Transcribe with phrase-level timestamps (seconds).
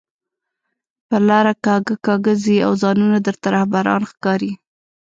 [1.07, 4.51] پر لار کاږه کاږه ځئ او ځانونه درته رهبران ښکاري